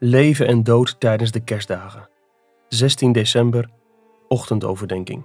Leven 0.00 0.46
en 0.46 0.62
dood 0.62 0.96
tijdens 1.00 1.30
de 1.30 1.40
kerstdagen. 1.40 2.08
16 2.68 3.12
december, 3.12 3.70
ochtendoverdenking. 4.28 5.24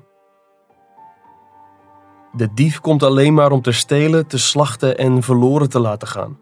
De 2.32 2.54
dief 2.54 2.80
komt 2.80 3.04
alleen 3.04 3.34
maar 3.34 3.52
om 3.52 3.62
te 3.62 3.72
stelen, 3.72 4.28
te 4.28 4.38
slachten 4.38 4.98
en 4.98 5.24
verloren 5.24 5.70
te 5.70 5.80
laten 5.80 6.08
gaan. 6.08 6.40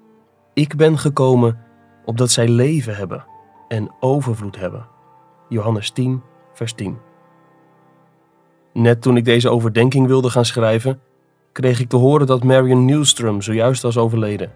Ik 0.54 0.76
ben 0.76 0.98
gekomen 0.98 1.60
opdat 2.06 2.32
zij 2.32 2.48
leven 2.48 2.96
hebben 2.96 3.26
en 3.68 3.92
overvloed 4.00 4.56
hebben. 4.56 4.88
Johannes 5.50 5.92
10, 5.92 6.22
vers 6.54 6.74
10. 6.74 6.98
Net 8.74 9.02
toen 9.02 9.18
ik 9.18 9.26
deze 9.26 9.50
overdenking 9.50 10.08
wilde 10.08 10.30
gaan 10.30 10.46
schrijven, 10.46 11.02
kreeg 11.52 11.80
ik 11.80 11.90
te 11.90 11.98
horen 11.98 12.28
dat 12.28 12.44
Marion 12.44 12.86
Newstrom 12.86 13.42
zojuist 13.42 13.82
was 13.82 13.98
overleden. 13.98 14.52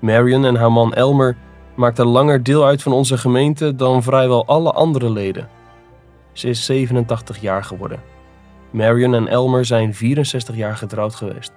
Marion 0.00 0.44
en 0.44 0.54
haar 0.54 0.72
man 0.72 0.94
Elmer 0.94 1.36
maakten 1.74 2.06
langer 2.06 2.42
deel 2.42 2.64
uit 2.64 2.82
van 2.82 2.92
onze 2.92 3.18
gemeente 3.18 3.74
dan 3.74 4.02
vrijwel 4.02 4.46
alle 4.46 4.72
andere 4.72 5.10
leden. 5.10 5.48
Ze 6.32 6.48
is 6.48 6.64
87 6.64 7.40
jaar 7.40 7.64
geworden. 7.64 8.02
Marion 8.70 9.14
en 9.14 9.28
Elmer 9.28 9.64
zijn 9.64 9.94
64 9.94 10.56
jaar 10.56 10.76
getrouwd 10.76 11.14
geweest. 11.14 11.52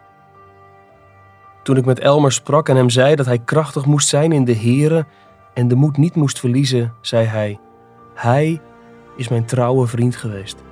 Toen 1.63 1.77
ik 1.77 1.85
met 1.85 1.99
Elmer 1.99 2.31
sprak 2.31 2.69
en 2.69 2.75
hem 2.75 2.89
zei 2.89 3.15
dat 3.15 3.25
hij 3.25 3.39
krachtig 3.39 3.85
moest 3.85 4.07
zijn 4.07 4.31
in 4.31 4.45
de 4.45 4.55
Here 4.55 5.05
en 5.53 5.67
de 5.67 5.75
moed 5.75 5.97
niet 5.97 6.15
moest 6.15 6.39
verliezen, 6.39 6.93
zei 7.01 7.25
hij: 7.25 7.59
Hij 8.13 8.61
is 9.17 9.27
mijn 9.27 9.45
trouwe 9.45 9.87
vriend 9.87 10.15
geweest. 10.15 10.63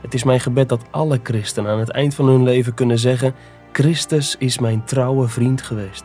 Het 0.00 0.14
is 0.14 0.24
mijn 0.24 0.40
gebed 0.40 0.68
dat 0.68 0.84
alle 0.90 1.20
christenen 1.22 1.70
aan 1.70 1.78
het 1.78 1.90
eind 1.90 2.14
van 2.14 2.26
hun 2.26 2.42
leven 2.42 2.74
kunnen 2.74 2.98
zeggen: 2.98 3.34
Christus 3.72 4.36
is 4.38 4.58
mijn 4.58 4.84
trouwe 4.84 5.28
vriend 5.28 5.62
geweest. 5.62 6.04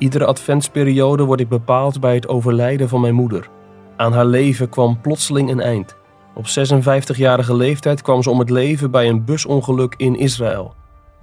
Iedere 0.00 0.26
adventsperiode 0.26 1.24
word 1.24 1.40
ik 1.40 1.48
bepaald 1.48 2.00
bij 2.00 2.14
het 2.14 2.28
overlijden 2.28 2.88
van 2.88 3.00
mijn 3.00 3.14
moeder. 3.14 3.48
Aan 3.96 4.12
haar 4.12 4.26
leven 4.26 4.68
kwam 4.68 5.00
plotseling 5.00 5.50
een 5.50 5.60
eind. 5.60 5.96
Op 6.34 6.44
56-jarige 6.46 7.54
leeftijd 7.54 8.02
kwam 8.02 8.22
ze 8.22 8.30
om 8.30 8.38
het 8.38 8.50
leven 8.50 8.90
bij 8.90 9.08
een 9.08 9.24
busongeluk 9.24 9.94
in 9.96 10.16
Israël. 10.16 10.74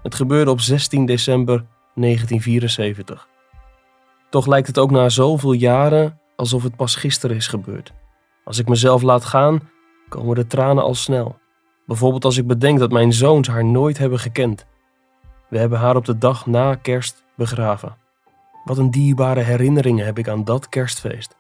Het 0.03 0.15
gebeurde 0.15 0.51
op 0.51 0.61
16 0.61 1.05
december 1.05 1.65
1974. 1.95 3.27
Toch 4.29 4.47
lijkt 4.47 4.67
het 4.67 4.77
ook 4.77 4.91
na 4.91 5.09
zoveel 5.09 5.51
jaren 5.51 6.19
alsof 6.35 6.63
het 6.63 6.75
pas 6.75 6.95
gisteren 6.95 7.35
is 7.35 7.47
gebeurd. 7.47 7.93
Als 8.43 8.59
ik 8.59 8.67
mezelf 8.67 9.01
laat 9.01 9.25
gaan, 9.25 9.69
komen 10.09 10.35
de 10.35 10.47
tranen 10.47 10.83
al 10.83 10.95
snel. 10.95 11.35
Bijvoorbeeld 11.85 12.25
als 12.25 12.37
ik 12.37 12.47
bedenk 12.47 12.79
dat 12.79 12.91
mijn 12.91 13.13
zoons 13.13 13.47
haar 13.47 13.65
nooit 13.65 13.97
hebben 13.97 14.19
gekend. 14.19 14.65
We 15.49 15.57
hebben 15.57 15.79
haar 15.79 15.95
op 15.95 16.05
de 16.05 16.17
dag 16.17 16.45
na 16.45 16.75
kerst 16.75 17.23
begraven. 17.35 18.05
Wat 18.67 18.77
een 18.77 18.91
dierbare 18.91 19.39
herinneringen 19.39 20.05
heb 20.05 20.17
ik 20.17 20.27
aan 20.27 20.43
dat 20.43 20.69
kerstfeest. 20.69 21.35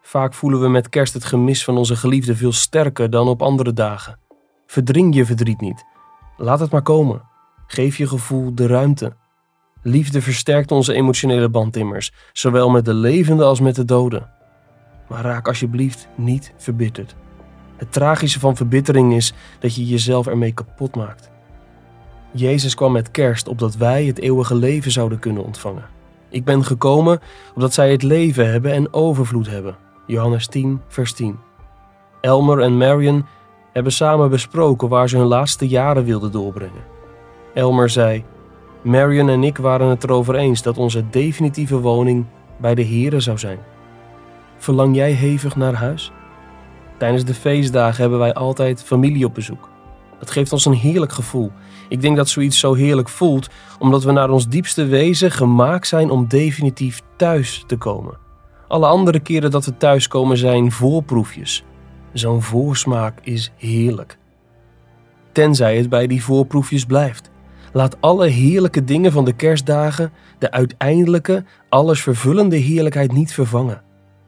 Vaak 0.00 0.34
voelen 0.34 0.60
we 0.60 0.68
met 0.68 0.88
kerst 0.88 1.14
het 1.14 1.24
gemis 1.24 1.64
van 1.64 1.76
onze 1.76 1.96
geliefde 1.96 2.36
veel 2.36 2.52
sterker 2.52 3.10
dan 3.10 3.28
op 3.28 3.42
andere 3.42 3.72
dagen. 3.72 4.18
Verdring 4.66 5.14
je 5.14 5.26
verdriet 5.26 5.60
niet. 5.60 5.84
Laat 6.36 6.60
het 6.60 6.70
maar 6.70 6.82
komen. 6.82 7.22
Geef 7.66 7.96
je 7.96 8.08
gevoel 8.08 8.54
de 8.54 8.66
ruimte. 8.66 9.16
Liefde 9.82 10.22
versterkt 10.22 10.70
onze 10.70 10.94
emotionele 10.94 11.48
band 11.48 11.76
immers, 11.76 12.12
zowel 12.32 12.70
met 12.70 12.84
de 12.84 12.94
levenden 12.94 13.46
als 13.46 13.60
met 13.60 13.74
de 13.74 13.84
doden. 13.84 14.30
Maar 15.08 15.22
raak 15.22 15.48
alsjeblieft 15.48 16.08
niet 16.14 16.52
verbitterd. 16.56 17.14
Het 17.76 17.92
tragische 17.92 18.40
van 18.40 18.56
verbittering 18.56 19.14
is 19.14 19.32
dat 19.58 19.74
je 19.74 19.86
jezelf 19.86 20.26
ermee 20.26 20.52
kapot 20.52 20.96
maakt. 20.96 21.30
Jezus 22.32 22.74
kwam 22.74 22.92
met 22.92 23.10
kerst 23.10 23.48
opdat 23.48 23.76
wij 23.76 24.04
het 24.04 24.18
eeuwige 24.18 24.54
leven 24.54 24.90
zouden 24.90 25.18
kunnen 25.18 25.44
ontvangen. 25.44 25.93
Ik 26.34 26.44
ben 26.44 26.64
gekomen 26.64 27.20
opdat 27.54 27.74
zij 27.74 27.90
het 27.90 28.02
leven 28.02 28.50
hebben 28.50 28.72
en 28.72 28.92
overvloed 28.92 29.50
hebben. 29.50 29.76
Johannes 30.06 30.46
10, 30.46 30.80
vers 30.88 31.12
10. 31.12 31.38
Elmer 32.20 32.60
en 32.60 32.76
Marion 32.76 33.26
hebben 33.72 33.92
samen 33.92 34.30
besproken 34.30 34.88
waar 34.88 35.08
ze 35.08 35.16
hun 35.16 35.26
laatste 35.26 35.68
jaren 35.68 36.04
wilden 36.04 36.32
doorbrengen. 36.32 36.84
Elmer 37.52 37.90
zei: 37.90 38.24
Marion 38.82 39.28
en 39.28 39.44
ik 39.44 39.56
waren 39.56 39.88
het 39.88 40.04
erover 40.04 40.34
eens 40.34 40.62
dat 40.62 40.78
onze 40.78 41.04
definitieve 41.10 41.80
woning 41.80 42.24
bij 42.56 42.74
de 42.74 42.86
Here 42.86 43.20
zou 43.20 43.38
zijn. 43.38 43.58
Verlang 44.56 44.96
jij 44.96 45.10
hevig 45.10 45.56
naar 45.56 45.74
huis? 45.74 46.12
Tijdens 46.98 47.24
de 47.24 47.34
feestdagen 47.34 48.00
hebben 48.00 48.18
wij 48.18 48.34
altijd 48.34 48.82
familie 48.82 49.24
op 49.24 49.34
bezoek. 49.34 49.68
Dat 50.24 50.32
geeft 50.32 50.52
ons 50.52 50.64
een 50.64 50.72
heerlijk 50.72 51.12
gevoel. 51.12 51.52
Ik 51.88 52.00
denk 52.00 52.16
dat 52.16 52.28
zoiets 52.28 52.58
zo 52.58 52.74
heerlijk 52.74 53.08
voelt 53.08 53.48
omdat 53.78 54.04
we 54.04 54.12
naar 54.12 54.30
ons 54.30 54.48
diepste 54.48 54.84
wezen 54.84 55.30
gemaakt 55.30 55.86
zijn 55.86 56.10
om 56.10 56.28
definitief 56.28 57.00
thuis 57.16 57.64
te 57.66 57.76
komen. 57.76 58.18
Alle 58.68 58.86
andere 58.86 59.20
keren 59.20 59.50
dat 59.50 59.64
we 59.64 59.76
thuiskomen 59.76 60.36
zijn 60.36 60.72
voorproefjes. 60.72 61.64
Zo'n 62.12 62.42
voorsmaak 62.42 63.18
is 63.22 63.52
heerlijk. 63.56 64.18
Tenzij 65.32 65.76
het 65.76 65.88
bij 65.88 66.06
die 66.06 66.24
voorproefjes 66.24 66.84
blijft. 66.84 67.30
Laat 67.72 68.00
alle 68.00 68.26
heerlijke 68.26 68.84
dingen 68.84 69.12
van 69.12 69.24
de 69.24 69.32
kerstdagen 69.32 70.12
de 70.38 70.50
uiteindelijke, 70.50 71.44
alles 71.68 72.02
vervullende 72.02 72.56
heerlijkheid 72.56 73.12
niet 73.12 73.32
vervangen. 73.32 73.82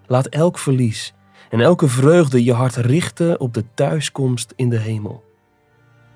Laat 0.06 0.26
elk 0.26 0.58
verlies 0.58 1.14
en 1.50 1.60
elke 1.60 1.88
vreugde 1.88 2.44
je 2.44 2.52
hart 2.52 2.76
richten 2.76 3.40
op 3.40 3.54
de 3.54 3.64
thuiskomst 3.74 4.52
in 4.56 4.68
de 4.68 4.78
hemel. 4.78 5.25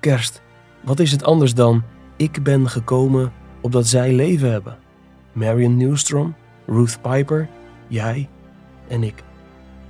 Kerst, 0.01 0.41
wat 0.83 0.99
is 0.99 1.11
het 1.11 1.23
anders 1.23 1.53
dan 1.53 1.83
ik 2.17 2.43
ben 2.43 2.69
gekomen 2.69 3.33
opdat 3.61 3.87
zij 3.87 4.13
leven 4.13 4.51
hebben? 4.51 4.77
Marion 5.31 5.77
Newstrom, 5.77 6.35
Ruth 6.65 6.99
Piper, 7.01 7.49
jij 7.87 8.29
en 8.87 9.03
ik. 9.03 9.23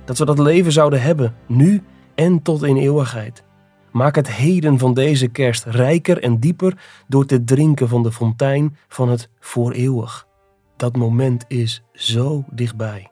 Dat 0.04 0.18
we 0.18 0.24
dat 0.24 0.38
leven 0.38 0.72
zouden 0.72 1.02
hebben, 1.02 1.34
nu 1.46 1.82
en 2.14 2.42
tot 2.42 2.62
in 2.62 2.76
eeuwigheid. 2.76 3.42
Maak 3.90 4.14
het 4.14 4.30
heden 4.30 4.78
van 4.78 4.94
deze 4.94 5.28
kerst 5.28 5.64
rijker 5.64 6.22
en 6.22 6.38
dieper 6.38 6.78
door 7.08 7.26
te 7.26 7.44
drinken 7.44 7.88
van 7.88 8.02
de 8.02 8.12
fontein 8.12 8.76
van 8.88 9.08
het 9.08 9.28
voor 9.40 9.72
eeuwig. 9.72 10.26
Dat 10.76 10.96
moment 10.96 11.44
is 11.48 11.82
zo 11.92 12.44
dichtbij. 12.50 13.11